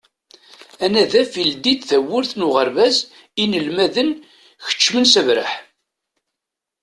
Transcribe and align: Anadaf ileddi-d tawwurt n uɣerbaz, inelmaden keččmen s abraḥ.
Anadaf 0.83 1.31
ileddi-d 1.41 1.81
tawwurt 1.89 2.31
n 2.35 2.45
uɣerbaz, 2.47 2.97
inelmaden 3.43 4.09
keččmen 4.67 5.05
s 5.13 5.13
abraḥ. 5.19 5.51